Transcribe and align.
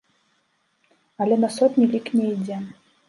Але 1.25 1.35
на 1.43 1.49
сотні 1.57 1.85
лік 1.93 2.11
не 2.21 2.25
ідзе. 2.35 2.57